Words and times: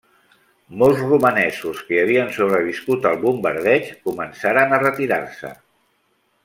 Molts 0.83 1.03
romanesos 1.09 1.83
que 1.89 1.99
havien 2.05 2.33
sobreviscut 2.39 3.07
al 3.11 3.21
bombardeig 3.27 3.93
començaren 4.09 4.75
a 4.75 4.81
retirar-se. 4.89 5.57